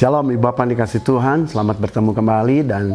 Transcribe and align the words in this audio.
Shalom 0.00 0.30
Ibu 0.32 0.40
Bapak 0.40 0.70
dikasih 0.70 1.02
Tuhan, 1.02 1.50
selamat 1.50 1.76
bertemu 1.82 2.14
kembali 2.14 2.58
dan 2.70 2.94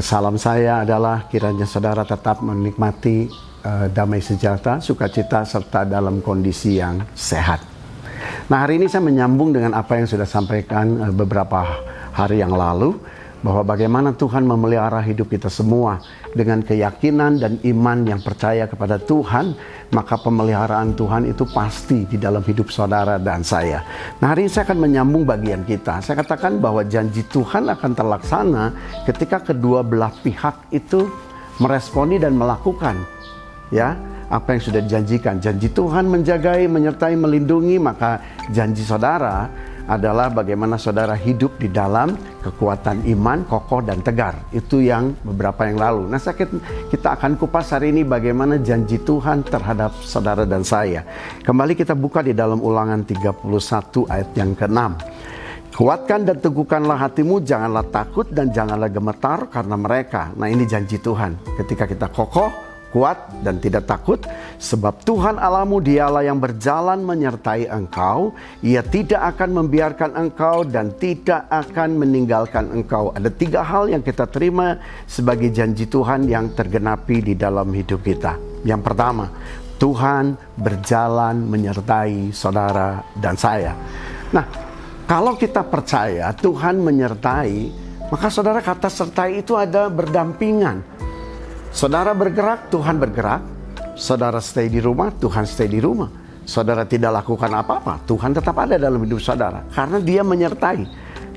salam 0.00 0.40
saya 0.40 0.80
adalah 0.82 1.28
kiranya 1.28 1.68
saudara 1.68 2.02
tetap 2.08 2.40
menikmati 2.40 3.28
uh, 3.60 3.86
damai 3.92 4.24
sejahtera, 4.24 4.80
sukacita 4.80 5.44
serta 5.44 5.84
dalam 5.84 6.24
kondisi 6.24 6.80
yang 6.80 7.04
sehat. 7.12 7.62
Nah 8.48 8.64
hari 8.64 8.80
ini 8.80 8.88
saya 8.88 9.04
menyambung 9.04 9.52
dengan 9.52 9.76
apa 9.76 10.00
yang 10.00 10.08
sudah 10.08 10.26
sampaikan 10.26 11.04
uh, 11.04 11.12
beberapa 11.12 11.84
hari 12.16 12.40
yang 12.40 12.56
lalu 12.56 13.19
bahwa 13.40 13.64
bagaimana 13.64 14.12
Tuhan 14.12 14.44
memelihara 14.44 15.00
hidup 15.00 15.32
kita 15.32 15.48
semua 15.48 16.00
dengan 16.36 16.60
keyakinan 16.60 17.40
dan 17.40 17.56
iman 17.64 18.04
yang 18.04 18.20
percaya 18.20 18.68
kepada 18.68 19.00
Tuhan, 19.00 19.56
maka 19.96 20.20
pemeliharaan 20.20 20.92
Tuhan 20.92 21.24
itu 21.28 21.48
pasti 21.48 22.04
di 22.04 22.20
dalam 22.20 22.44
hidup 22.44 22.68
saudara 22.68 23.16
dan 23.16 23.40
saya. 23.40 23.80
Nah, 24.20 24.36
hari 24.36 24.46
ini 24.46 24.52
saya 24.52 24.68
akan 24.68 24.78
menyambung 24.84 25.24
bagian 25.24 25.64
kita. 25.64 26.04
Saya 26.04 26.20
katakan 26.20 26.60
bahwa 26.60 26.84
janji 26.84 27.24
Tuhan 27.32 27.72
akan 27.72 27.90
terlaksana 27.96 28.64
ketika 29.08 29.40
kedua 29.52 29.80
belah 29.80 30.12
pihak 30.20 30.68
itu 30.70 31.08
meresponi 31.60 32.16
dan 32.16 32.36
melakukan 32.36 32.96
ya 33.72 33.96
apa 34.30 34.54
yang 34.54 34.62
sudah 34.62 34.80
dijanjikan. 34.84 35.42
Janji 35.42 35.72
Tuhan 35.74 36.06
menjagai, 36.06 36.70
menyertai, 36.70 37.18
melindungi, 37.18 37.82
maka 37.82 38.22
janji 38.52 38.86
saudara 38.86 39.50
adalah 39.86 40.28
bagaimana 40.28 40.76
saudara 40.76 41.16
hidup 41.16 41.56
di 41.56 41.72
dalam 41.72 42.16
kekuatan 42.44 43.04
iman, 43.16 43.44
kokoh 43.48 43.80
dan 43.84 44.04
tegar. 44.04 44.36
Itu 44.52 44.80
yang 44.80 45.16
beberapa 45.24 45.68
yang 45.68 45.80
lalu. 45.80 46.02
Nah, 46.08 46.20
saya 46.20 46.36
kita 46.88 47.08
akan 47.16 47.36
kupas 47.40 47.72
hari 47.72 47.92
ini 47.94 48.04
bagaimana 48.04 48.60
janji 48.60 49.00
Tuhan 49.00 49.46
terhadap 49.46 49.94
saudara 50.04 50.44
dan 50.44 50.66
saya. 50.66 51.04
Kembali 51.44 51.76
kita 51.76 51.96
buka 51.96 52.20
di 52.24 52.36
dalam 52.36 52.60
Ulangan 52.60 53.04
31 53.06 53.46
ayat 54.10 54.30
yang 54.36 54.52
ke-6. 54.56 54.80
Kuatkan 55.70 56.26
dan 56.26 56.36
teguhkanlah 56.42 56.98
hatimu, 56.98 57.40
janganlah 57.40 57.86
takut 57.88 58.26
dan 58.28 58.50
janganlah 58.52 58.90
gemetar 58.90 59.48
karena 59.48 59.78
mereka. 59.78 60.28
Nah 60.36 60.50
ini 60.50 60.66
janji 60.66 61.00
Tuhan. 61.00 61.38
Ketika 61.56 61.88
kita 61.88 62.10
kokoh, 62.10 62.69
kuat 62.90 63.42
dan 63.46 63.62
tidak 63.62 63.86
takut 63.86 64.18
sebab 64.58 65.02
Tuhan 65.06 65.38
Alamu 65.38 65.78
dialah 65.78 66.26
yang 66.26 66.42
berjalan 66.42 67.00
menyertai 67.02 67.70
engkau. 67.70 68.34
Ia 68.60 68.82
tidak 68.82 69.34
akan 69.36 69.62
membiarkan 69.62 70.10
engkau 70.18 70.66
dan 70.66 70.94
tidak 70.98 71.46
akan 71.48 72.02
meninggalkan 72.02 72.70
engkau. 72.74 73.14
Ada 73.14 73.30
tiga 73.30 73.62
hal 73.62 73.88
yang 73.90 74.02
kita 74.02 74.26
terima 74.26 74.78
sebagai 75.06 75.48
janji 75.54 75.86
Tuhan 75.86 76.26
yang 76.26 76.52
tergenapi 76.52 77.32
di 77.32 77.34
dalam 77.38 77.70
hidup 77.70 78.02
kita. 78.02 78.36
Yang 78.66 78.82
pertama 78.84 79.30
Tuhan 79.80 80.36
berjalan 80.60 81.40
menyertai 81.48 82.34
saudara 82.36 83.00
dan 83.16 83.38
saya. 83.38 83.72
Nah 84.34 84.44
kalau 85.08 85.38
kita 85.38 85.64
percaya 85.64 86.34
Tuhan 86.36 86.82
menyertai 86.82 87.88
maka 88.10 88.26
saudara 88.26 88.58
kata 88.58 88.90
sertai 88.90 89.38
itu 89.38 89.54
ada 89.54 89.86
berdampingan 89.86 90.82
Saudara 91.70 92.10
bergerak, 92.18 92.66
Tuhan 92.66 92.98
bergerak. 92.98 93.42
Saudara 93.94 94.42
stay 94.42 94.66
di 94.66 94.82
rumah, 94.82 95.14
Tuhan 95.14 95.46
stay 95.46 95.70
di 95.70 95.78
rumah. 95.78 96.10
Saudara 96.42 96.82
tidak 96.82 97.22
lakukan 97.22 97.46
apa-apa, 97.46 98.02
Tuhan 98.10 98.34
tetap 98.34 98.58
ada 98.58 98.74
dalam 98.74 98.98
hidup 99.06 99.22
saudara 99.22 99.62
karena 99.70 100.02
Dia 100.02 100.26
menyertai. 100.26 100.82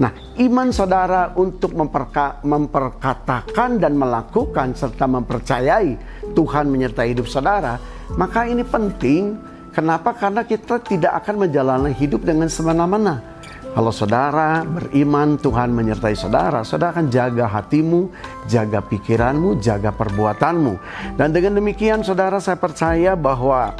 Nah, 0.02 0.10
iman 0.42 0.74
saudara 0.74 1.38
untuk 1.38 1.78
memperka, 1.78 2.42
memperkatakan 2.42 3.78
dan 3.78 3.94
melakukan 3.94 4.74
serta 4.74 5.06
mempercayai 5.06 5.94
Tuhan 6.34 6.66
menyertai 6.66 7.14
hidup 7.14 7.30
saudara, 7.30 7.78
maka 8.18 8.50
ini 8.50 8.66
penting. 8.66 9.38
Kenapa? 9.70 10.18
Karena 10.18 10.46
kita 10.46 10.82
tidak 10.82 11.14
akan 11.22 11.46
menjalani 11.46 11.94
hidup 11.94 12.26
dengan 12.26 12.50
semena-mena 12.50 13.33
kalau 13.74 13.90
saudara 13.90 14.62
beriman, 14.62 15.34
Tuhan 15.42 15.74
menyertai 15.74 16.14
saudara, 16.14 16.62
saudara 16.62 16.94
akan 16.94 17.10
jaga 17.10 17.50
hatimu, 17.50 18.06
jaga 18.46 18.86
pikiranmu, 18.86 19.58
jaga 19.58 19.90
perbuatanmu. 19.90 20.78
Dan 21.18 21.34
dengan 21.34 21.58
demikian 21.58 22.06
saudara 22.06 22.38
saya 22.38 22.62
percaya 22.62 23.18
bahwa 23.18 23.74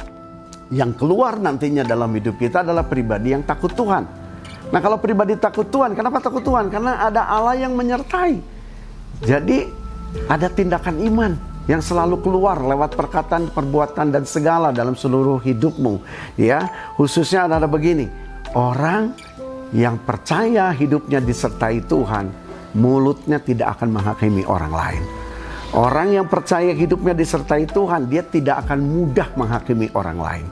yang 0.74 0.90
keluar 0.98 1.38
nantinya 1.38 1.86
dalam 1.86 2.10
hidup 2.10 2.34
kita 2.42 2.66
adalah 2.66 2.82
pribadi 2.82 3.38
yang 3.38 3.46
takut 3.46 3.70
Tuhan. 3.70 4.02
Nah 4.74 4.80
kalau 4.82 4.98
pribadi 4.98 5.38
takut 5.38 5.70
Tuhan, 5.70 5.94
kenapa 5.94 6.18
takut 6.18 6.42
Tuhan? 6.42 6.74
Karena 6.74 6.98
ada 6.98 7.30
Allah 7.30 7.54
yang 7.54 7.78
menyertai. 7.78 8.42
Jadi 9.22 9.70
ada 10.26 10.50
tindakan 10.50 10.98
iman 11.06 11.32
yang 11.70 11.78
selalu 11.78 12.18
keluar 12.18 12.58
lewat 12.58 12.98
perkataan, 12.98 13.46
perbuatan 13.54 14.10
dan 14.10 14.26
segala 14.26 14.74
dalam 14.74 14.98
seluruh 14.98 15.38
hidupmu. 15.38 16.02
Ya, 16.34 16.66
khususnya 16.98 17.46
adalah 17.46 17.70
begini. 17.70 18.10
Orang 18.58 19.14
yang 19.72 19.96
percaya 20.02 20.74
hidupnya 20.74 21.22
disertai 21.22 21.80
Tuhan, 21.86 22.28
mulutnya 22.76 23.38
tidak 23.40 23.78
akan 23.78 23.88
menghakimi 23.94 24.42
orang 24.44 24.74
lain. 24.74 25.02
Orang 25.74 26.14
yang 26.14 26.26
percaya 26.30 26.70
hidupnya 26.70 27.16
disertai 27.16 27.66
Tuhan, 27.66 28.06
dia 28.06 28.22
tidak 28.22 28.66
akan 28.66 28.78
mudah 28.78 29.26
menghakimi 29.34 29.90
orang 29.94 30.18
lain. 30.18 30.46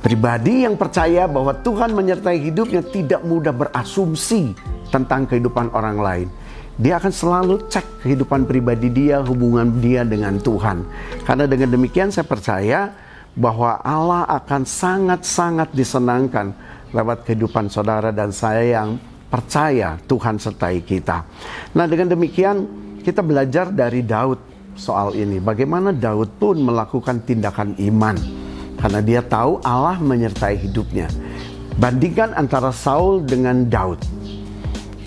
Pribadi 0.00 0.64
yang 0.64 0.80
percaya 0.80 1.28
bahwa 1.28 1.52
Tuhan 1.60 1.92
menyertai 1.92 2.40
hidupnya 2.40 2.80
tidak 2.80 3.20
mudah 3.20 3.52
berasumsi 3.52 4.56
tentang 4.88 5.28
kehidupan 5.28 5.76
orang 5.76 6.00
lain. 6.00 6.28
Dia 6.80 6.96
akan 6.96 7.12
selalu 7.12 7.68
cek 7.68 8.08
kehidupan 8.08 8.48
pribadi 8.48 8.88
dia, 8.88 9.20
hubungan 9.20 9.68
dia 9.84 10.00
dengan 10.00 10.40
Tuhan. 10.40 10.88
Karena 11.28 11.44
dengan 11.44 11.76
demikian 11.76 12.08
saya 12.08 12.24
percaya 12.24 12.96
bahwa 13.36 13.76
Allah 13.84 14.24
akan 14.40 14.64
sangat-sangat 14.64 15.76
disenangkan 15.76 16.56
lewat 16.90 17.26
kehidupan 17.26 17.70
saudara 17.70 18.10
dan 18.10 18.34
saya 18.34 18.82
yang 18.82 18.98
percaya 19.30 19.94
Tuhan 20.10 20.42
sertai 20.42 20.82
kita. 20.82 21.22
Nah, 21.78 21.86
dengan 21.86 22.10
demikian 22.10 22.66
kita 23.00 23.22
belajar 23.22 23.70
dari 23.70 24.02
Daud 24.02 24.38
soal 24.74 25.14
ini. 25.14 25.38
Bagaimana 25.38 25.94
Daud 25.94 26.36
pun 26.36 26.58
melakukan 26.60 27.22
tindakan 27.24 27.78
iman 27.78 28.16
karena 28.80 29.00
dia 29.04 29.20
tahu 29.20 29.62
Allah 29.62 30.00
menyertai 30.00 30.56
hidupnya. 30.56 31.06
Bandingkan 31.80 32.36
antara 32.36 32.74
Saul 32.74 33.24
dengan 33.24 33.68
Daud. 33.68 34.00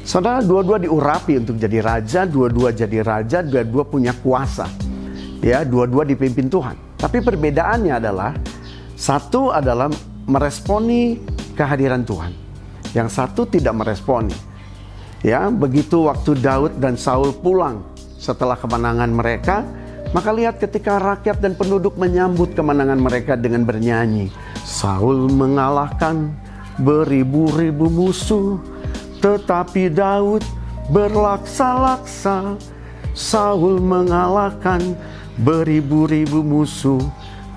Saudara 0.03 0.44
dua-dua 0.44 0.83
diurapi 0.83 1.39
untuk 1.39 1.55
jadi 1.55 1.79
raja, 1.79 2.27
dua-dua 2.27 2.75
jadi 2.75 3.00
raja, 3.05 3.39
dua-dua 3.39 3.88
punya 3.88 4.11
kuasa. 4.19 4.67
Ya, 5.44 5.63
dua-dua 5.63 6.03
dipimpin 6.07 6.47
Tuhan. 6.47 6.75
Tapi 7.00 7.19
perbedaannya 7.19 7.94
adalah 8.00 8.31
satu 8.95 9.51
adalah 9.51 9.91
meresponi 10.27 11.19
kehadiran 11.53 12.03
Tuhan. 12.03 12.34
Yang 12.94 13.09
satu 13.18 13.50
tidak 13.50 13.74
meresponi. 13.74 14.36
Ya, 15.24 15.47
begitu 15.47 16.06
waktu 16.06 16.36
Daud 16.36 16.84
dan 16.84 17.00
Saul 17.00 17.31
pulang 17.31 17.81
setelah 18.19 18.59
kemenangan 18.59 19.08
mereka, 19.08 19.63
maka 20.12 20.30
lihat 20.36 20.59
ketika 20.59 21.00
rakyat 21.00 21.40
dan 21.40 21.56
penduduk 21.56 21.96
menyambut 21.96 22.53
kemenangan 22.53 23.00
mereka 23.00 23.34
dengan 23.40 23.63
bernyanyi, 23.63 24.30
Saul 24.62 25.31
mengalahkan 25.31 26.30
beribu-ribu 26.78 27.88
musuh, 27.88 28.59
tetapi 29.24 29.90
Daud 29.90 30.44
berlaksa-laksa. 30.92 32.59
Saul 33.13 33.78
mengalahkan 33.78 34.97
beribu-ribu 35.38 36.42
musuh, 36.42 37.02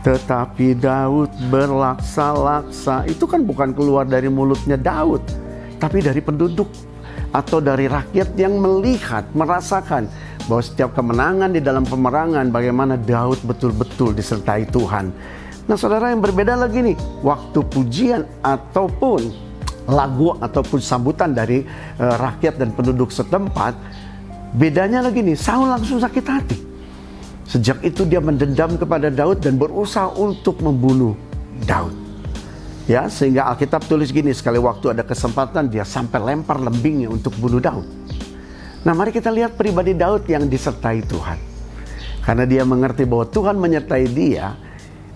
tetapi 0.07 0.79
Daud 0.79 1.35
berlaksa-laksa. 1.51 3.11
Itu 3.11 3.27
kan 3.27 3.43
bukan 3.43 3.75
keluar 3.75 4.07
dari 4.07 4.31
mulutnya 4.31 4.79
Daud, 4.79 5.27
tapi 5.83 5.99
dari 5.99 6.23
penduduk 6.23 6.71
atau 7.35 7.59
dari 7.59 7.91
rakyat 7.91 8.39
yang 8.39 8.55
melihat, 8.63 9.27
merasakan 9.35 10.07
bahwa 10.47 10.63
setiap 10.63 10.95
kemenangan 10.95 11.51
di 11.51 11.59
dalam 11.59 11.83
pemerangan 11.83 12.47
bagaimana 12.55 12.95
Daud 12.95 13.43
betul-betul 13.43 14.15
disertai 14.15 14.71
Tuhan. 14.71 15.11
Nah, 15.67 15.75
saudara 15.75 16.15
yang 16.15 16.23
berbeda 16.23 16.55
lagi 16.55 16.87
nih, 16.87 16.95
waktu 17.27 17.67
pujian 17.67 18.23
ataupun 18.47 19.27
lagu 19.91 20.39
ataupun 20.39 20.79
sambutan 20.79 21.35
dari 21.35 21.67
uh, 21.99 22.15
rakyat 22.15 22.63
dan 22.63 22.71
penduduk 22.71 23.11
setempat, 23.11 23.75
bedanya 24.55 25.03
lagi 25.03 25.19
nih, 25.27 25.35
Saul 25.35 25.67
langsung 25.67 25.99
sakit 25.99 26.27
hati. 26.31 26.76
Sejak 27.47 27.79
itu 27.87 28.03
dia 28.03 28.19
mendendam 28.19 28.75
kepada 28.75 29.07
Daud 29.07 29.39
dan 29.39 29.55
berusaha 29.55 30.11
untuk 30.19 30.59
membunuh 30.63 31.15
Daud. 31.63 31.95
Ya, 32.87 33.11
sehingga 33.11 33.51
Alkitab 33.51 33.87
tulis 33.87 34.15
gini, 34.15 34.31
sekali 34.31 34.63
waktu 34.63 34.95
ada 34.95 35.03
kesempatan 35.03 35.67
dia 35.67 35.83
sampai 35.83 36.23
lempar 36.23 36.63
lembingnya 36.63 37.11
untuk 37.11 37.35
bunuh 37.39 37.59
Daud. 37.59 37.87
Nah, 38.87 38.95
mari 38.95 39.11
kita 39.11 39.35
lihat 39.35 39.59
pribadi 39.59 39.95
Daud 39.95 40.27
yang 40.31 40.47
disertai 40.47 41.03
Tuhan. 41.03 41.39
Karena 42.23 42.47
dia 42.47 42.63
mengerti 42.63 43.03
bahwa 43.07 43.27
Tuhan 43.27 43.59
menyertai 43.59 44.07
dia, 44.11 44.55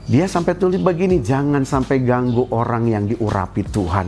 dia 0.06 0.26
sampai 0.26 0.58
tulis 0.58 0.82
begini, 0.82 1.22
jangan 1.22 1.62
sampai 1.62 2.02
ganggu 2.02 2.50
orang 2.50 2.90
yang 2.90 3.06
diurapi 3.06 3.62
Tuhan. 3.70 4.06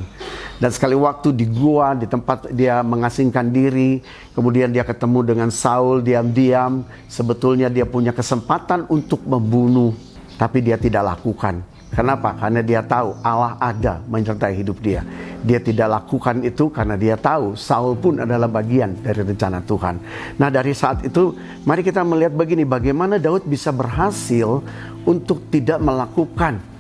Dan 0.62 0.70
sekali 0.70 0.94
waktu 0.94 1.35
di 1.35 1.43
gua, 1.50 1.99
di 1.99 2.06
tempat 2.06 2.55
dia 2.55 2.87
mengasingkan 2.87 3.50
diri, 3.50 3.99
kemudian 4.31 4.70
dia 4.70 4.87
ketemu 4.87 5.35
dengan 5.35 5.50
Saul 5.50 6.06
diam-diam, 6.06 6.87
sebetulnya 7.11 7.67
dia 7.67 7.82
punya 7.82 8.14
kesempatan 8.14 8.87
untuk 8.87 9.26
membunuh, 9.26 9.91
tapi 10.38 10.62
dia 10.62 10.79
tidak 10.79 11.19
lakukan. 11.19 11.67
Kenapa? 11.91 12.38
Karena 12.38 12.62
dia 12.62 12.79
tahu 12.79 13.11
Allah 13.26 13.59
ada 13.59 14.06
menyertai 14.06 14.55
hidup 14.55 14.79
dia. 14.79 15.03
Dia 15.43 15.59
tidak 15.59 15.99
lakukan 15.99 16.47
itu 16.47 16.70
karena 16.70 16.94
dia 16.94 17.19
tahu 17.19 17.58
Saul 17.58 17.99
pun 17.99 18.23
adalah 18.23 18.47
bagian 18.47 18.97
dari 19.03 19.19
rencana 19.19 19.67
Tuhan. 19.67 19.99
Nah 20.38 20.49
dari 20.49 20.79
saat 20.79 21.03
itu 21.03 21.35
mari 21.67 21.82
kita 21.82 22.06
melihat 22.06 22.32
begini 22.38 22.62
bagaimana 22.62 23.19
Daud 23.19 23.44
bisa 23.50 23.75
berhasil 23.75 24.62
untuk 25.05 25.43
tidak 25.53 25.82
melakukan 25.82 26.71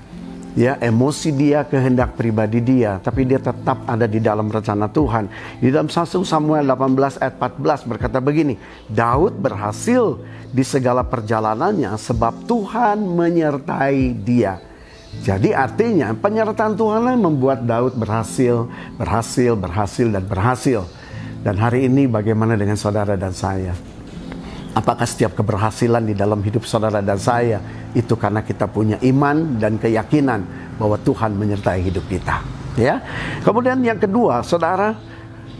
ya 0.52 0.76
emosi 0.80 1.32
dia, 1.32 1.64
kehendak 1.64 2.16
pribadi 2.16 2.60
dia, 2.60 3.00
tapi 3.00 3.24
dia 3.24 3.40
tetap 3.40 3.84
ada 3.88 4.04
di 4.04 4.20
dalam 4.20 4.48
rencana 4.48 4.88
Tuhan. 4.88 5.28
Di 5.60 5.68
dalam 5.72 5.88
1 5.88 6.24
Samuel 6.24 6.64
18 6.68 7.20
ayat 7.20 7.34
14 7.40 7.88
berkata 7.88 8.18
begini, 8.20 8.60
Daud 8.88 9.40
berhasil 9.40 10.20
di 10.52 10.64
segala 10.64 11.00
perjalanannya 11.04 11.96
sebab 11.96 12.44
Tuhan 12.44 13.00
menyertai 13.00 14.12
dia. 14.20 14.60
Jadi 15.20 15.52
artinya 15.52 16.16
penyertaan 16.16 16.72
Tuhan 16.72 17.04
yang 17.04 17.20
membuat 17.28 17.68
Daud 17.68 17.96
berhasil, 18.00 18.64
berhasil, 18.96 19.52
berhasil, 19.52 20.08
dan 20.08 20.24
berhasil. 20.24 20.88
Dan 21.44 21.60
hari 21.60 21.84
ini 21.84 22.08
bagaimana 22.08 22.56
dengan 22.56 22.80
saudara 22.80 23.12
dan 23.18 23.36
saya? 23.36 23.76
Apakah 24.72 25.04
setiap 25.04 25.36
keberhasilan 25.36 26.00
di 26.00 26.16
dalam 26.16 26.40
hidup 26.40 26.64
saudara 26.64 27.04
dan 27.04 27.20
saya 27.20 27.60
itu 27.92 28.14
karena 28.16 28.40
kita 28.40 28.68
punya 28.68 28.96
iman 29.04 29.60
dan 29.60 29.76
keyakinan 29.76 30.44
bahwa 30.80 30.96
Tuhan 31.00 31.36
menyertai 31.36 31.80
hidup 31.84 32.04
kita? 32.08 32.40
Ya. 32.76 33.04
Kemudian 33.44 33.84
yang 33.84 34.00
kedua, 34.00 34.40
saudara, 34.40 34.96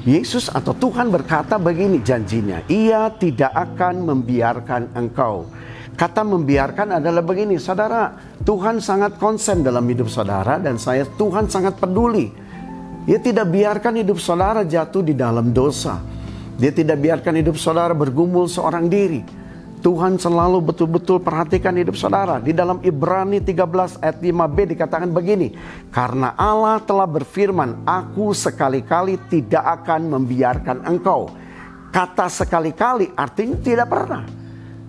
Yesus 0.03 0.49
atau 0.49 0.73
Tuhan 0.73 1.13
berkata 1.13 1.61
begini 1.61 2.01
janjinya, 2.01 2.65
Ia 2.67 3.13
tidak 3.21 3.53
akan 3.53 4.09
membiarkan 4.09 4.97
engkau 4.97 5.47
Kata 5.93 6.25
membiarkan 6.25 6.99
adalah 6.99 7.21
begini, 7.21 7.61
saudara, 7.61 8.17
Tuhan 8.41 8.81
sangat 8.81 9.21
konsen 9.21 9.61
dalam 9.61 9.85
hidup 9.85 10.09
saudara 10.09 10.57
dan 10.57 10.81
saya 10.81 11.05
Tuhan 11.05 11.53
sangat 11.53 11.77
peduli. 11.77 12.33
Dia 13.05 13.21
tidak 13.21 13.53
biarkan 13.53 14.01
hidup 14.01 14.17
saudara 14.17 14.65
jatuh 14.65 15.05
di 15.05 15.13
dalam 15.13 15.53
dosa. 15.53 16.01
Dia 16.57 16.73
tidak 16.73 16.97
biarkan 16.97 17.45
hidup 17.45 17.61
saudara 17.61 17.93
bergumul 17.93 18.49
seorang 18.49 18.89
diri. 18.89 19.21
Tuhan 19.83 20.15
selalu 20.15 20.63
betul-betul 20.63 21.19
perhatikan 21.19 21.75
hidup 21.75 21.99
saudara. 21.99 22.39
Di 22.39 22.55
dalam 22.55 22.79
Ibrani 22.87 23.43
13 23.43 23.99
ayat 23.99 24.23
5b 24.23 24.57
dikatakan 24.79 25.11
begini. 25.11 25.59
Karena 25.91 26.39
Allah 26.39 26.79
telah 26.79 27.11
berfirman, 27.11 27.83
aku 27.83 28.31
sekali-kali 28.31 29.19
tidak 29.27 29.83
akan 29.83 30.15
membiarkan 30.15 30.87
engkau. 30.87 31.35
Kata 31.91 32.31
sekali-kali 32.31 33.11
artinya 33.19 33.59
tidak 33.59 33.91
pernah. 33.91 34.23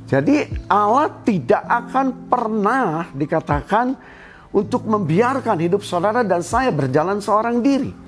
Jadi 0.06 0.46
Allah 0.70 1.10
tidak 1.26 1.64
akan 1.66 2.30
pernah 2.30 3.10
dikatakan 3.18 3.98
untuk 4.54 4.86
membiarkan 4.86 5.58
hidup 5.58 5.82
saudara 5.82 6.22
dan 6.22 6.46
saya 6.46 6.70
berjalan 6.70 7.18
seorang 7.18 7.66
diri. 7.66 8.03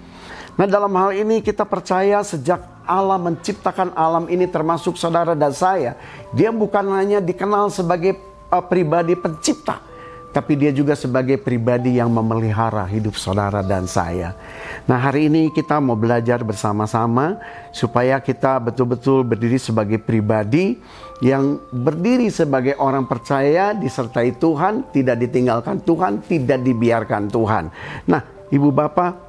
Nah 0.55 0.67
dalam 0.67 0.91
hal 0.95 1.11
ini 1.15 1.43
kita 1.43 1.67
percaya 1.67 2.23
sejak 2.23 2.63
Allah 2.85 3.17
menciptakan 3.19 3.91
alam 3.97 4.29
ini 4.31 4.47
termasuk 4.47 4.95
saudara 4.95 5.35
dan 5.35 5.51
saya. 5.51 5.99
Dia 6.31 6.53
bukan 6.53 6.85
hanya 6.95 7.19
dikenal 7.19 7.73
sebagai 7.73 8.15
uh, 8.53 8.63
pribadi 8.63 9.17
pencipta 9.17 9.95
tapi 10.35 10.59
dia 10.59 10.75
juga 10.75 10.99
sebagai 10.99 11.39
pribadi 11.39 11.95
yang 11.95 12.11
memelihara 12.11 12.83
hidup 12.91 13.15
saudara 13.15 13.63
dan 13.63 13.87
saya. 13.87 14.35
Nah, 14.83 14.99
hari 14.99 15.31
ini 15.31 15.47
kita 15.47 15.79
mau 15.79 15.95
belajar 15.95 16.43
bersama-sama 16.43 17.39
supaya 17.71 18.19
kita 18.19 18.59
betul-betul 18.59 19.23
berdiri 19.23 19.55
sebagai 19.55 19.95
pribadi 19.95 20.75
yang 21.23 21.55
berdiri 21.71 22.27
sebagai 22.27 22.75
orang 22.75 23.07
percaya, 23.07 23.71
disertai 23.71 24.35
Tuhan, 24.35 24.91
tidak 24.91 25.23
ditinggalkan 25.23 25.79
Tuhan, 25.79 26.19
tidak 26.27 26.59
dibiarkan 26.67 27.31
Tuhan. 27.31 27.71
Nah, 28.03 28.19
Ibu 28.51 28.75
Bapak, 28.75 29.24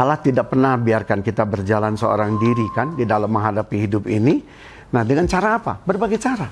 Allah 0.00 0.16
tidak 0.16 0.48
pernah 0.48 0.80
biarkan 0.80 1.20
kita 1.20 1.44
berjalan 1.44 1.92
seorang 1.92 2.40
diri 2.40 2.64
kan 2.72 2.96
di 2.96 3.04
dalam 3.04 3.28
menghadapi 3.28 3.76
hidup 3.84 4.08
ini. 4.08 4.40
Nah, 4.96 5.04
dengan 5.04 5.28
cara 5.28 5.60
apa? 5.60 5.76
Berbagai 5.84 6.16
cara. 6.16 6.48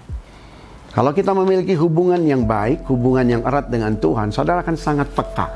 Kalau 0.92 1.16
kita 1.16 1.32
memiliki 1.32 1.72
hubungan 1.72 2.20
yang 2.28 2.44
baik, 2.44 2.84
hubungan 2.92 3.24
yang 3.24 3.42
erat 3.48 3.72
dengan 3.72 3.96
Tuhan, 3.96 4.28
saudara 4.36 4.60
akan 4.60 4.76
sangat 4.76 5.08
peka. 5.16 5.48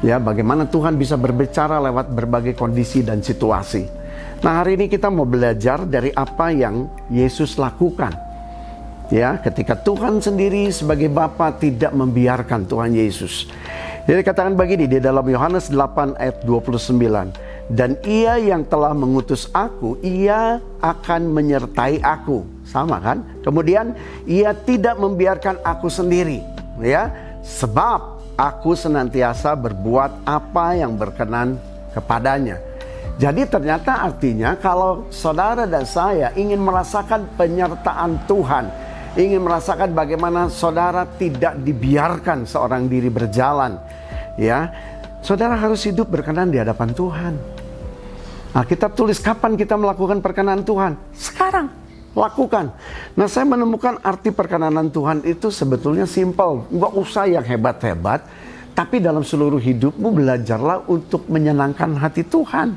Ya, 0.00 0.16
bagaimana 0.16 0.64
Tuhan 0.64 0.96
bisa 0.96 1.20
berbicara 1.20 1.76
lewat 1.76 2.08
berbagai 2.08 2.56
kondisi 2.56 3.04
dan 3.04 3.20
situasi. 3.20 3.84
Nah, 4.40 4.64
hari 4.64 4.80
ini 4.80 4.88
kita 4.88 5.12
mau 5.12 5.28
belajar 5.28 5.84
dari 5.84 6.08
apa 6.16 6.48
yang 6.56 6.88
Yesus 7.12 7.60
lakukan. 7.60 8.29
Ya, 9.10 9.34
ketika 9.42 9.74
Tuhan 9.74 10.22
sendiri 10.22 10.70
sebagai 10.70 11.10
Bapa 11.10 11.50
tidak 11.58 11.90
membiarkan 11.90 12.62
Tuhan 12.62 12.94
Yesus. 12.94 13.50
Jadi 14.06 14.22
katakan 14.22 14.54
begini 14.54 14.86
di 14.86 15.02
dalam 15.02 15.26
Yohanes 15.26 15.66
8 15.66 16.14
ayat 16.14 16.46
29. 16.46 17.66
Dan 17.70 17.98
ia 18.06 18.38
yang 18.38 18.62
telah 18.66 18.94
mengutus 18.94 19.50
aku, 19.50 19.98
ia 19.98 20.62
akan 20.78 21.26
menyertai 21.26 21.98
aku. 22.02 22.46
Sama 22.62 23.02
kan? 23.02 23.26
Kemudian 23.42 23.98
ia 24.30 24.54
tidak 24.54 24.94
membiarkan 25.02 25.58
aku 25.66 25.90
sendiri. 25.90 26.42
Ya, 26.78 27.10
sebab 27.42 28.22
aku 28.38 28.78
senantiasa 28.78 29.58
berbuat 29.58 30.22
apa 30.22 30.78
yang 30.78 30.94
berkenan 30.94 31.58
kepadanya. 31.90 32.62
Jadi 33.20 33.42
ternyata 33.44 34.06
artinya 34.06 34.56
kalau 34.56 35.10
saudara 35.12 35.66
dan 35.66 35.84
saya 35.84 36.32
ingin 36.32 36.56
merasakan 36.56 37.28
penyertaan 37.36 38.16
Tuhan, 38.24 38.89
ingin 39.18 39.42
merasakan 39.42 39.90
bagaimana 39.90 40.46
saudara 40.52 41.06
tidak 41.06 41.58
dibiarkan 41.62 42.46
seorang 42.46 42.86
diri 42.86 43.10
berjalan, 43.10 43.80
ya, 44.38 44.70
saudara 45.24 45.58
harus 45.58 45.82
hidup 45.86 46.06
berkenan 46.06 46.50
di 46.50 46.58
hadapan 46.62 46.90
Tuhan. 46.94 47.34
Nah, 48.50 48.66
kita 48.66 48.90
tulis 48.90 49.22
kapan 49.22 49.54
kita 49.54 49.78
melakukan 49.78 50.18
perkenanan 50.18 50.66
Tuhan? 50.66 50.98
Sekarang. 51.14 51.70
Lakukan. 52.10 52.74
Nah, 53.14 53.30
saya 53.30 53.46
menemukan 53.46 54.02
arti 54.02 54.34
perkenanan 54.34 54.90
Tuhan 54.90 55.22
itu 55.22 55.54
sebetulnya 55.54 56.10
simpel. 56.10 56.66
Nggak 56.66 56.92
usah 56.98 57.30
yang 57.30 57.46
hebat-hebat. 57.46 58.26
Tapi 58.74 58.98
dalam 58.98 59.22
seluruh 59.22 59.62
hidupmu 59.62 60.10
belajarlah 60.10 60.90
untuk 60.90 61.30
menyenangkan 61.30 61.94
hati 61.94 62.26
Tuhan. 62.26 62.74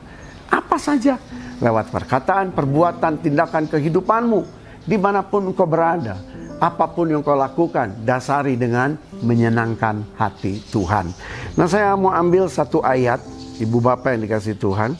Apa 0.53 0.77
saja. 0.77 1.17
Lewat 1.57 1.89
perkataan, 1.89 2.53
perbuatan, 2.53 3.25
tindakan 3.25 3.65
kehidupanmu. 3.65 4.62
Di 4.83 4.99
mana 4.99 5.23
pun 5.23 5.47
engkau 5.47 5.67
berada. 5.67 6.19
Apa 6.63 6.87
pun 6.87 7.11
yang 7.11 7.19
kau 7.19 7.35
lakukan, 7.35 7.91
dasari 8.07 8.55
dengan 8.55 8.95
menyenangkan 9.19 10.15
hati 10.15 10.63
Tuhan. 10.71 11.11
Nah 11.59 11.67
saya 11.67 11.91
mau 11.99 12.15
ambil 12.15 12.47
satu 12.47 12.79
ayat, 12.79 13.19
Ibu 13.59 13.83
Bapak 13.83 14.15
yang 14.15 14.23
dikasih 14.23 14.55
Tuhan. 14.55 14.95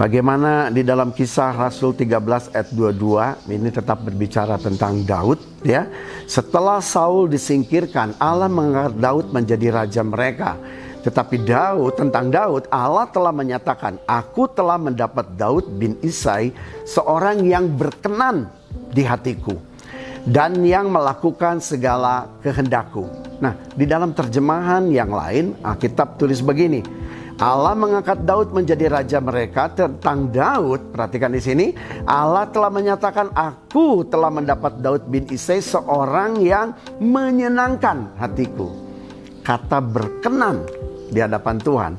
Bagaimana 0.00 0.72
di 0.72 0.80
dalam 0.80 1.12
kisah 1.12 1.52
Rasul 1.52 1.92
13 1.92 2.56
ayat 2.56 2.68
22 2.72 3.52
ini 3.52 3.68
tetap 3.68 4.00
berbicara 4.00 4.56
tentang 4.56 5.04
Daud 5.04 5.36
ya. 5.60 5.88
Setelah 6.24 6.80
Saul 6.80 7.28
disingkirkan, 7.28 8.16
Allah 8.16 8.48
mengangkat 8.48 8.96
Daud 8.96 9.26
menjadi 9.28 9.68
raja 9.68 10.00
mereka. 10.00 10.56
Tetapi 11.00 11.36
Daud 11.48 11.96
tentang 11.96 12.28
Daud 12.28 12.68
Allah 12.68 13.08
telah 13.08 13.32
menyatakan, 13.32 13.96
"Aku 14.04 14.44
telah 14.52 14.76
mendapat 14.76 15.32
Daud 15.32 15.72
bin 15.80 15.96
Isai 16.04 16.52
seorang 16.84 17.40
yang 17.48 17.72
berkenan 17.72 18.52
di 18.92 19.00
hatiku 19.00 19.56
dan 20.28 20.60
yang 20.60 20.92
melakukan 20.92 21.64
segala 21.64 22.28
kehendakku." 22.44 23.08
Nah, 23.40 23.56
di 23.72 23.88
dalam 23.88 24.12
terjemahan 24.12 24.92
yang 24.92 25.08
lain 25.08 25.56
Alkitab 25.64 26.20
tulis 26.20 26.44
begini, 26.44 26.84
Allah 27.40 27.72
mengangkat 27.72 28.28
Daud 28.28 28.52
menjadi 28.52 28.92
raja 28.92 29.16
mereka 29.16 29.72
tentang 29.72 30.28
Daud. 30.28 30.92
Perhatikan 30.92 31.32
di 31.32 31.40
sini, 31.40 31.72
Allah 32.04 32.44
telah 32.52 32.68
menyatakan 32.68 33.32
aku 33.32 34.04
telah 34.04 34.28
mendapat 34.28 34.84
Daud 34.84 35.08
bin 35.08 35.24
Isai 35.32 35.64
seorang 35.64 36.36
yang 36.44 36.76
menyenangkan 37.00 38.20
hatiku. 38.20 38.68
Kata 39.40 39.80
berkenan 39.80 40.68
di 41.10 41.18
hadapan 41.18 41.56
Tuhan 41.58 41.92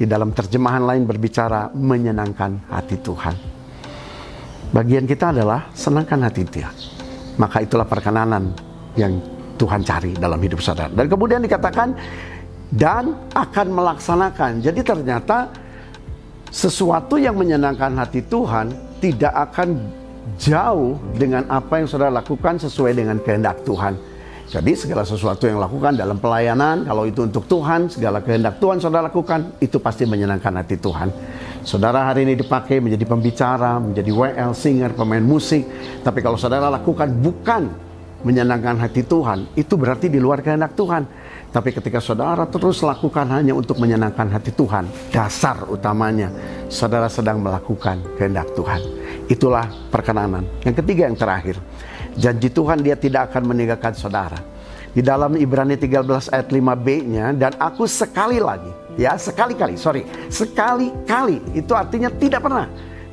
di 0.00 0.04
dalam 0.08 0.32
terjemahan 0.32 0.84
lain 0.84 1.04
berbicara 1.04 1.72
menyenangkan 1.76 2.72
hati 2.72 2.96
Tuhan. 3.00 3.36
Bagian 4.70 5.04
kita 5.04 5.34
adalah 5.34 5.68
senangkan 5.74 6.24
hati 6.24 6.46
dia. 6.46 6.70
Maka 7.36 7.64
itulah 7.64 7.84
perkenanan 7.84 8.54
yang 8.94 9.18
Tuhan 9.60 9.84
cari 9.84 10.16
dalam 10.16 10.40
hidup 10.40 10.62
saudara. 10.62 10.88
Dan 10.88 11.10
kemudian 11.10 11.44
dikatakan 11.44 11.92
dan 12.70 13.12
akan 13.34 13.66
melaksanakan. 13.74 14.62
Jadi 14.62 14.80
ternyata 14.80 15.50
sesuatu 16.48 17.18
yang 17.18 17.36
menyenangkan 17.36 17.92
hati 17.98 18.24
Tuhan 18.24 18.72
tidak 19.02 19.34
akan 19.50 19.68
jauh 20.38 20.96
dengan 21.18 21.44
apa 21.50 21.82
yang 21.82 21.88
saudara 21.90 22.22
lakukan 22.22 22.56
sesuai 22.62 22.94
dengan 22.94 23.18
kehendak 23.20 23.60
Tuhan. 23.66 23.98
Jadi 24.50 24.74
segala 24.74 25.06
sesuatu 25.06 25.46
yang 25.46 25.62
lakukan 25.62 25.94
dalam 25.94 26.18
pelayanan, 26.18 26.82
kalau 26.82 27.06
itu 27.06 27.22
untuk 27.22 27.46
Tuhan, 27.46 27.86
segala 27.86 28.18
kehendak 28.18 28.58
Tuhan 28.58 28.82
saudara 28.82 29.06
lakukan, 29.06 29.54
itu 29.62 29.78
pasti 29.78 30.02
menyenangkan 30.10 30.50
hati 30.58 30.74
Tuhan. 30.74 31.06
Saudara 31.62 32.10
hari 32.10 32.26
ini 32.26 32.34
dipakai 32.34 32.82
menjadi 32.82 33.06
pembicara, 33.06 33.78
menjadi 33.78 34.10
WL, 34.10 34.50
singer, 34.50 34.90
pemain 34.98 35.22
musik. 35.22 35.62
Tapi 36.02 36.18
kalau 36.18 36.34
saudara 36.34 36.66
lakukan 36.66 37.14
bukan 37.22 37.70
menyenangkan 38.26 38.74
hati 38.82 39.06
Tuhan, 39.06 39.54
itu 39.54 39.78
berarti 39.78 40.10
di 40.10 40.18
luar 40.18 40.42
kehendak 40.42 40.74
Tuhan. 40.74 41.06
Tapi 41.54 41.70
ketika 41.70 42.02
saudara 42.02 42.42
terus 42.50 42.82
lakukan 42.82 43.30
hanya 43.30 43.54
untuk 43.54 43.78
menyenangkan 43.78 44.34
hati 44.34 44.50
Tuhan, 44.50 44.90
dasar 45.14 45.62
utamanya, 45.70 46.26
saudara 46.66 47.06
sedang 47.06 47.38
melakukan 47.38 48.02
kehendak 48.18 48.50
Tuhan. 48.58 48.82
Itulah 49.30 49.70
perkenanan. 49.94 50.42
Yang 50.66 50.82
ketiga 50.82 51.06
yang 51.06 51.14
terakhir, 51.14 51.54
Janji 52.16 52.50
Tuhan 52.50 52.82
dia 52.82 52.96
tidak 52.98 53.30
akan 53.30 53.54
meninggalkan 53.54 53.94
saudara. 53.94 54.38
Di 54.90 55.06
dalam 55.06 55.38
Ibrani 55.38 55.78
13 55.78 56.34
ayat 56.34 56.50
5b-nya 56.50 57.30
dan 57.38 57.54
aku 57.62 57.86
sekali 57.86 58.42
lagi, 58.42 58.70
ya 58.98 59.14
sekali-kali, 59.14 59.78
sorry, 59.78 60.02
sekali-kali 60.26 61.38
itu 61.54 61.70
artinya 61.78 62.10
tidak 62.10 62.42
pernah 62.42 62.66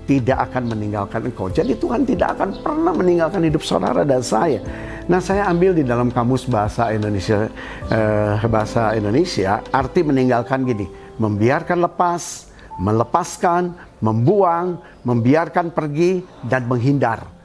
tidak 0.08 0.50
akan 0.50 0.72
meninggalkan 0.72 1.28
engkau. 1.28 1.52
Jadi 1.52 1.76
Tuhan 1.76 2.08
tidak 2.08 2.40
akan 2.40 2.64
pernah 2.64 2.96
meninggalkan 2.96 3.44
hidup 3.44 3.62
saudara 3.62 4.08
dan 4.08 4.24
saya. 4.24 4.64
Nah, 5.06 5.20
saya 5.20 5.52
ambil 5.52 5.76
di 5.76 5.84
dalam 5.84 6.10
kamus 6.10 6.48
bahasa 6.48 6.96
Indonesia 6.96 7.52
eh, 7.92 8.40
bahasa 8.48 8.96
Indonesia 8.96 9.60
arti 9.70 10.02
meninggalkan 10.08 10.64
gini, 10.64 10.88
membiarkan 11.20 11.84
lepas, 11.84 12.48
melepaskan, 12.80 13.76
membuang, 14.00 14.80
membiarkan 15.04 15.76
pergi 15.76 16.24
dan 16.48 16.66
menghindar. 16.66 17.37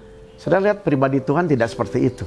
Saudara 0.43 0.75
lihat 0.75 0.83
pribadi 0.83 1.23
Tuhan 1.23 1.47
tidak 1.47 1.71
seperti 1.71 1.99
itu. 2.03 2.27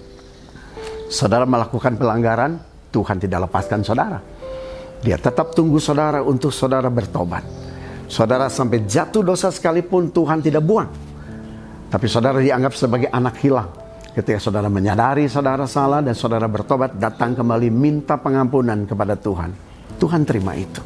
Saudara 1.11 1.43
melakukan 1.43 1.99
pelanggaran, 1.99 2.55
Tuhan 2.87 3.19
tidak 3.19 3.51
lepaskan 3.51 3.83
saudara. 3.83 4.23
Dia 5.03 5.19
tetap 5.19 5.51
tunggu 5.51 5.83
saudara 5.83 6.23
untuk 6.23 6.55
saudara 6.55 6.87
bertobat. 6.87 7.43
Saudara 8.07 8.47
sampai 8.47 8.87
jatuh 8.87 9.19
dosa 9.19 9.51
sekalipun 9.51 10.15
Tuhan 10.15 10.39
tidak 10.39 10.63
buang. 10.63 10.87
Tapi 11.91 12.07
saudara 12.07 12.39
dianggap 12.39 12.71
sebagai 12.71 13.11
anak 13.11 13.35
hilang. 13.43 13.67
Ketika 14.15 14.39
saudara 14.39 14.71
menyadari 14.71 15.27
saudara 15.27 15.67
salah 15.67 15.99
dan 15.99 16.15
saudara 16.15 16.47
bertobat, 16.47 16.95
datang 16.95 17.35
kembali 17.35 17.67
minta 17.67 18.15
pengampunan 18.15 18.87
kepada 18.87 19.19
Tuhan. 19.19 19.51
Tuhan 19.99 20.23
terima 20.23 20.55
itu. 20.55 20.79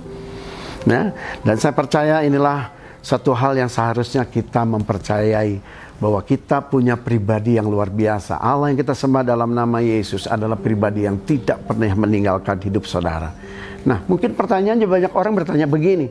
Nah, 0.89 1.13
dan 1.45 1.55
saya 1.61 1.77
percaya 1.77 2.25
inilah 2.25 2.73
satu 3.05 3.37
hal 3.37 3.53
yang 3.53 3.69
seharusnya 3.69 4.25
kita 4.25 4.65
mempercayai 4.65 5.61
bahwa 5.99 6.23
kita 6.23 6.63
punya 6.63 6.95
pribadi 6.95 7.59
yang 7.59 7.67
luar 7.67 7.91
biasa. 7.91 8.39
Allah 8.39 8.71
yang 8.71 8.79
kita 8.79 8.95
sembah 8.95 9.23
dalam 9.23 9.51
nama 9.51 9.83
Yesus 9.83 10.25
adalah 10.25 10.55
pribadi 10.55 11.03
yang 11.03 11.19
tidak 11.27 11.67
pernah 11.67 11.91
meninggalkan 11.91 12.55
hidup 12.63 12.87
saudara. 12.87 13.35
Nah, 13.83 14.03
mungkin 14.07 14.31
pertanyaannya 14.31 14.87
banyak 14.87 15.13
orang 15.13 15.33
bertanya 15.35 15.67
begini. 15.67 16.07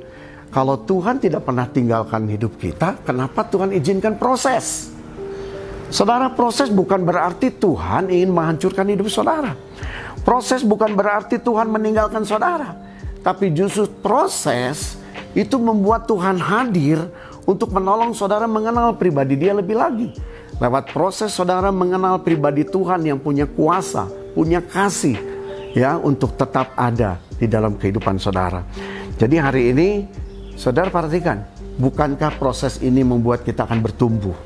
Kalau 0.49 0.81
Tuhan 0.81 1.21
tidak 1.21 1.45
pernah 1.45 1.69
tinggalkan 1.69 2.25
hidup 2.29 2.57
kita, 2.57 3.01
kenapa 3.05 3.45
Tuhan 3.49 3.73
izinkan 3.73 4.17
proses? 4.17 4.93
Saudara, 5.89 6.29
proses 6.33 6.69
bukan 6.69 7.01
berarti 7.01 7.49
Tuhan 7.49 8.13
ingin 8.13 8.33
menghancurkan 8.33 8.85
hidup 8.93 9.09
saudara. 9.09 9.57
Proses 10.21 10.61
bukan 10.61 10.93
berarti 10.93 11.41
Tuhan 11.41 11.69
meninggalkan 11.69 12.29
saudara. 12.29 12.77
Tapi 13.25 13.53
justru 13.57 13.89
proses 14.05 15.01
itu 15.33 15.57
membuat 15.57 16.09
Tuhan 16.09 16.37
hadir 16.41 17.09
untuk 17.49 17.73
menolong 17.73 18.13
saudara 18.13 18.45
mengenal 18.45 19.01
pribadi 19.01 19.41
dia 19.41 19.57
lebih 19.57 19.81
lagi. 19.81 20.13
Lewat 20.61 20.93
proses 20.93 21.33
saudara 21.33 21.73
mengenal 21.73 22.21
pribadi 22.21 22.69
Tuhan 22.69 23.09
yang 23.09 23.17
punya 23.17 23.49
kuasa, 23.49 24.05
punya 24.37 24.61
kasih 24.61 25.17
ya 25.73 25.97
untuk 25.97 26.37
tetap 26.37 26.77
ada 26.77 27.17
di 27.41 27.49
dalam 27.49 27.81
kehidupan 27.81 28.21
saudara. 28.21 28.61
Jadi 29.17 29.37
hari 29.41 29.73
ini 29.73 29.89
saudara 30.61 30.93
perhatikan, 30.93 31.49
bukankah 31.81 32.37
proses 32.37 32.85
ini 32.85 33.01
membuat 33.01 33.47
kita 33.49 33.65
akan 33.65 33.81
bertumbuh? 33.81 34.37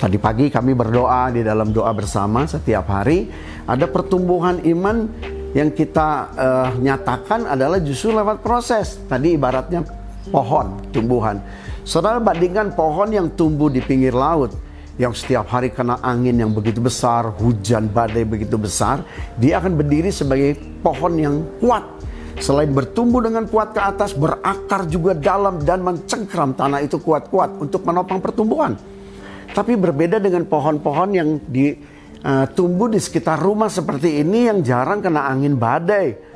Tadi 0.00 0.16
pagi 0.16 0.48
kami 0.48 0.72
berdoa 0.72 1.28
di 1.34 1.44
dalam 1.44 1.68
doa 1.68 1.92
bersama 1.92 2.48
setiap 2.48 2.88
hari 2.88 3.28
ada 3.68 3.84
pertumbuhan 3.88 4.62
iman 4.62 5.10
yang 5.54 5.70
kita 5.70 6.08
uh, 6.34 6.70
nyatakan 6.80 7.46
adalah 7.46 7.78
justru 7.78 8.10
lewat 8.10 8.42
proses. 8.42 8.98
Tadi 9.06 9.38
ibaratnya 9.38 9.86
pohon 10.28 10.80
tumbuhan. 10.90 11.40
Saudara 11.84 12.16
bandingkan 12.16 12.72
pohon 12.72 13.12
yang 13.12 13.28
tumbuh 13.36 13.68
di 13.68 13.84
pinggir 13.84 14.16
laut 14.16 14.56
yang 14.96 15.12
setiap 15.12 15.52
hari 15.52 15.68
kena 15.68 16.00
angin 16.00 16.32
yang 16.32 16.48
begitu 16.48 16.80
besar, 16.80 17.28
hujan 17.36 17.92
badai 17.92 18.24
begitu 18.24 18.56
besar, 18.56 19.04
dia 19.36 19.60
akan 19.60 19.76
berdiri 19.76 20.08
sebagai 20.08 20.56
pohon 20.80 21.12
yang 21.20 21.44
kuat. 21.60 21.84
Selain 22.40 22.72
bertumbuh 22.72 23.20
dengan 23.20 23.44
kuat 23.44 23.76
ke 23.76 23.84
atas, 23.84 24.16
berakar 24.16 24.88
juga 24.88 25.12
dalam 25.12 25.60
dan 25.60 25.84
mencengkram 25.84 26.56
tanah 26.56 26.80
itu 26.80 26.96
kuat-kuat 26.96 27.60
untuk 27.60 27.84
menopang 27.84 28.16
pertumbuhan. 28.16 28.80
Tapi 29.52 29.76
berbeda 29.76 30.16
dengan 30.24 30.48
pohon-pohon 30.48 31.10
yang 31.12 31.36
di, 31.44 31.68
uh, 32.24 32.48
tumbuh 32.48 32.88
di 32.88 32.96
sekitar 32.96 33.36
rumah 33.36 33.68
seperti 33.68 34.24
ini 34.24 34.48
yang 34.48 34.64
jarang 34.64 35.04
kena 35.04 35.28
angin 35.28 35.60
badai 35.60 36.33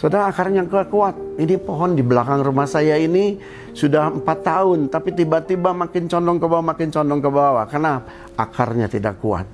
Saudara 0.00 0.32
akarnya 0.32 0.64
kuat. 0.64 1.12
Ini 1.36 1.60
pohon 1.60 1.92
di 1.92 2.00
belakang 2.00 2.40
rumah 2.40 2.64
saya 2.64 2.96
ini 2.96 3.36
sudah 3.76 4.08
empat 4.08 4.48
tahun, 4.48 4.88
tapi 4.88 5.12
tiba-tiba 5.12 5.76
makin 5.76 6.08
condong 6.08 6.40
ke 6.40 6.46
bawah, 6.48 6.64
makin 6.72 6.88
condong 6.88 7.20
ke 7.20 7.28
bawah. 7.28 7.68
Karena 7.68 8.00
akarnya 8.32 8.88
tidak 8.88 9.20
kuat. 9.20 9.44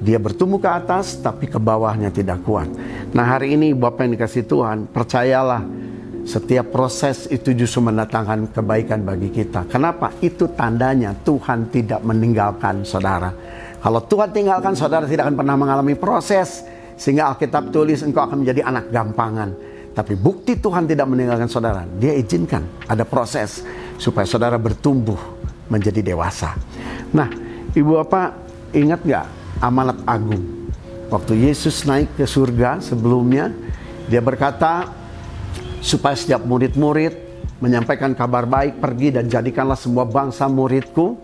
Dia 0.00 0.16
bertumbuh 0.16 0.56
ke 0.56 0.72
atas, 0.72 1.20
tapi 1.20 1.52
ke 1.52 1.60
bawahnya 1.60 2.08
tidak 2.08 2.40
kuat. 2.48 2.64
Nah 3.12 3.28
hari 3.28 3.60
ini 3.60 3.76
Bapak 3.76 4.08
yang 4.08 4.16
dikasih 4.16 4.48
Tuhan, 4.48 4.88
percayalah 4.88 5.60
setiap 6.24 6.72
proses 6.72 7.28
itu 7.28 7.52
justru 7.52 7.84
mendatangkan 7.84 8.56
kebaikan 8.56 9.04
bagi 9.04 9.28
kita. 9.28 9.68
Kenapa? 9.68 10.16
Itu 10.24 10.48
tandanya 10.56 11.12
Tuhan 11.12 11.68
tidak 11.68 12.00
meninggalkan 12.00 12.88
saudara. 12.88 13.28
Kalau 13.84 14.00
Tuhan 14.08 14.32
tinggalkan 14.32 14.72
saudara 14.72 15.04
tidak 15.04 15.28
akan 15.28 15.36
pernah 15.44 15.56
mengalami 15.60 15.92
proses. 15.92 16.72
Sehingga 16.94 17.34
Alkitab 17.34 17.74
tulis 17.74 18.06
engkau 18.06 18.22
akan 18.22 18.46
menjadi 18.46 18.64
anak 18.64 18.88
gampangan. 18.88 19.73
Tapi 19.94 20.18
bukti 20.18 20.58
Tuhan 20.58 20.90
tidak 20.90 21.06
meninggalkan 21.06 21.46
saudara. 21.46 21.86
Dia 21.86 22.18
izinkan 22.18 22.66
ada 22.90 23.06
proses 23.06 23.62
supaya 23.94 24.26
saudara 24.26 24.58
bertumbuh 24.58 25.16
menjadi 25.70 26.02
dewasa. 26.02 26.58
Nah, 27.14 27.30
ibu 27.72 28.02
bapak 28.02 28.34
ingat 28.74 29.00
gak 29.06 29.26
amanat 29.62 30.02
agung? 30.02 30.66
Waktu 31.14 31.46
Yesus 31.46 31.86
naik 31.86 32.18
ke 32.18 32.26
surga 32.26 32.82
sebelumnya, 32.82 33.54
dia 34.10 34.18
berkata 34.18 34.90
supaya 35.78 36.18
setiap 36.18 36.42
murid-murid 36.42 37.14
menyampaikan 37.62 38.18
kabar 38.18 38.50
baik, 38.50 38.82
pergi 38.82 39.14
dan 39.14 39.30
jadikanlah 39.30 39.78
semua 39.78 40.02
bangsa 40.02 40.50
muridku. 40.50 41.22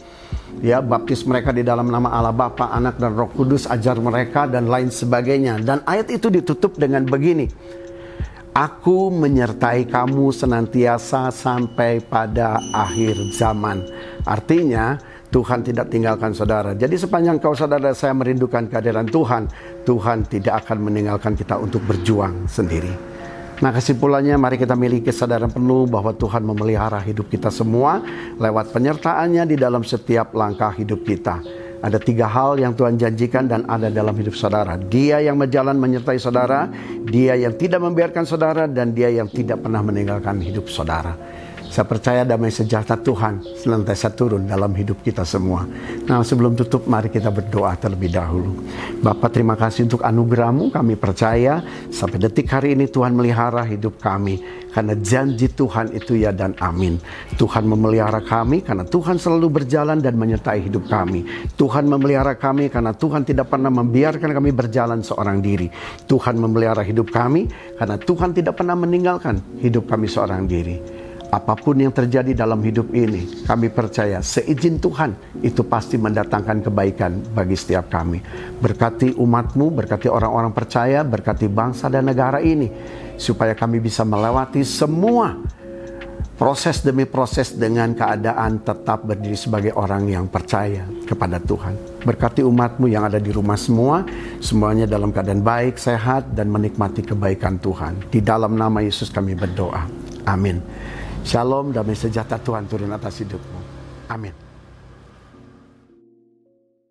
Ya, 0.62 0.78
baptis 0.78 1.26
mereka 1.26 1.50
di 1.50 1.66
dalam 1.66 1.90
nama 1.90 2.12
Allah 2.12 2.34
Bapa, 2.34 2.70
Anak 2.70 3.00
dan 3.02 3.18
Roh 3.18 3.32
Kudus, 3.32 3.66
ajar 3.66 3.98
mereka 3.98 4.46
dan 4.46 4.68
lain 4.70 4.92
sebagainya. 4.92 5.58
Dan 5.58 5.82
ayat 5.82 6.12
itu 6.12 6.30
ditutup 6.30 6.76
dengan 6.78 7.02
begini. 7.02 7.48
Aku 8.50 9.14
menyertai 9.14 9.86
kamu 9.86 10.34
senantiasa 10.34 11.30
sampai 11.30 12.02
pada 12.02 12.58
akhir 12.74 13.30
zaman. 13.30 13.86
Artinya, 14.26 14.98
Tuhan 15.30 15.62
tidak 15.62 15.86
tinggalkan 15.86 16.34
saudara. 16.34 16.74
Jadi 16.74 16.98
sepanjang 16.98 17.38
kau 17.38 17.54
saudara 17.54 17.94
saya 17.94 18.10
merindukan 18.10 18.66
kehadiran 18.66 19.06
Tuhan, 19.06 19.46
Tuhan 19.86 20.26
tidak 20.26 20.66
akan 20.66 20.82
meninggalkan 20.82 21.38
kita 21.38 21.62
untuk 21.62 21.86
berjuang 21.86 22.50
sendiri. 22.50 22.90
Nah 23.62 23.70
kesimpulannya 23.70 24.34
mari 24.34 24.58
kita 24.58 24.74
miliki 24.74 25.14
kesadaran 25.14 25.52
penuh 25.52 25.86
bahwa 25.86 26.10
Tuhan 26.16 26.42
memelihara 26.42 26.98
hidup 27.04 27.30
kita 27.30 27.52
semua 27.52 28.02
lewat 28.40 28.74
penyertaannya 28.74 29.46
di 29.46 29.54
dalam 29.60 29.86
setiap 29.86 30.34
langkah 30.34 30.74
hidup 30.74 31.06
kita. 31.06 31.38
Ada 31.80 31.96
tiga 31.96 32.28
hal 32.28 32.60
yang 32.60 32.76
Tuhan 32.76 33.00
janjikan 33.00 33.48
dan 33.48 33.64
ada 33.64 33.88
dalam 33.88 34.12
hidup 34.12 34.36
saudara. 34.36 34.76
Dia 34.76 35.24
yang 35.24 35.40
berjalan 35.40 35.80
menyertai 35.80 36.20
saudara, 36.20 36.68
dia 37.08 37.40
yang 37.40 37.56
tidak 37.56 37.80
membiarkan 37.80 38.28
saudara, 38.28 38.68
dan 38.68 38.92
dia 38.92 39.08
yang 39.08 39.32
tidak 39.32 39.64
pernah 39.64 39.80
meninggalkan 39.80 40.44
hidup 40.44 40.68
saudara. 40.68 41.16
Saya 41.70 41.86
percaya 41.86 42.26
damai 42.26 42.50
sejahtera 42.50 42.98
Tuhan 42.98 43.46
senantiasa 43.62 44.10
turun 44.10 44.42
dalam 44.42 44.74
hidup 44.74 45.06
kita 45.06 45.22
semua. 45.22 45.62
Nah 46.10 46.18
sebelum 46.26 46.58
tutup 46.58 46.90
mari 46.90 47.06
kita 47.06 47.30
berdoa 47.30 47.78
terlebih 47.78 48.10
dahulu. 48.10 48.66
Bapak 48.98 49.30
terima 49.30 49.54
kasih 49.54 49.86
untuk 49.86 50.02
anugerahmu 50.02 50.74
kami 50.74 50.98
percaya 50.98 51.62
sampai 51.94 52.26
detik 52.26 52.50
hari 52.50 52.74
ini 52.74 52.90
Tuhan 52.90 53.14
melihara 53.14 53.62
hidup 53.62 54.02
kami. 54.02 54.42
Karena 54.74 54.98
janji 54.98 55.46
Tuhan 55.46 55.94
itu 55.94 56.18
ya 56.18 56.34
dan 56.34 56.58
amin. 56.58 56.98
Tuhan 57.38 57.62
memelihara 57.66 58.18
kami 58.18 58.66
karena 58.66 58.82
Tuhan 58.82 59.22
selalu 59.22 59.62
berjalan 59.62 60.02
dan 60.02 60.18
menyertai 60.18 60.66
hidup 60.66 60.90
kami. 60.90 61.22
Tuhan 61.54 61.86
memelihara 61.86 62.34
kami 62.34 62.66
karena 62.66 62.90
Tuhan 62.90 63.22
tidak 63.22 63.46
pernah 63.46 63.70
membiarkan 63.70 64.30
kami 64.30 64.50
berjalan 64.50 65.06
seorang 65.06 65.38
diri. 65.38 65.70
Tuhan 66.10 66.34
memelihara 66.34 66.82
hidup 66.82 67.14
kami 67.14 67.46
karena 67.78 67.94
Tuhan 67.94 68.34
tidak 68.34 68.58
pernah 68.58 68.74
meninggalkan 68.74 69.38
hidup 69.62 69.86
kami 69.86 70.10
seorang 70.10 70.50
diri. 70.50 71.09
Apa 71.30 71.54
pun 71.54 71.78
yang 71.78 71.94
terjadi 71.94 72.34
dalam 72.34 72.58
hidup 72.58 72.90
ini, 72.90 73.46
kami 73.46 73.70
percaya 73.70 74.18
seizin 74.18 74.82
Tuhan 74.82 75.14
itu 75.46 75.62
pasti 75.62 75.94
mendatangkan 75.94 76.66
kebaikan 76.66 77.22
bagi 77.30 77.54
setiap 77.54 77.86
kami. 77.86 78.18
Berkati 78.58 79.14
umatmu, 79.14 79.70
berkati 79.70 80.10
orang-orang 80.10 80.50
percaya, 80.50 81.06
berkati 81.06 81.46
bangsa 81.46 81.86
dan 81.86 82.10
negara 82.10 82.42
ini, 82.42 82.66
supaya 83.14 83.54
kami 83.54 83.78
bisa 83.78 84.02
melewati 84.02 84.66
semua 84.66 85.38
proses 86.34 86.80
demi 86.80 87.04
proses 87.04 87.52
dengan 87.52 87.92
keadaan 87.92 88.64
tetap 88.64 89.04
berdiri 89.04 89.36
sebagai 89.36 89.76
orang 89.76 90.08
yang 90.08 90.26
percaya 90.26 90.82
kepada 91.04 91.36
Tuhan. 91.36 92.02
Berkati 92.02 92.40
umatmu 92.40 92.88
yang 92.88 93.06
ada 93.06 93.20
di 93.20 93.28
rumah 93.28 93.60
semua, 93.60 94.02
semuanya 94.40 94.88
dalam 94.88 95.12
keadaan 95.12 95.44
baik, 95.44 95.76
sehat, 95.76 96.32
dan 96.32 96.48
menikmati 96.48 97.04
kebaikan 97.04 97.60
Tuhan. 97.60 98.08
Di 98.08 98.24
dalam 98.24 98.56
nama 98.56 98.80
Yesus 98.80 99.12
kami 99.12 99.36
berdoa. 99.36 99.84
Amin. 100.24 100.64
Shalom, 101.24 101.72
damai 101.72 101.94
sejahtera 101.94 102.40
Tuhan 102.42 102.66
turun 102.66 102.92
atas 102.92 103.20
hidupmu. 103.20 103.60
Amin. 104.08 104.49